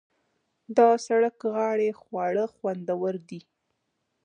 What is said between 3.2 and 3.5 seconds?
دي.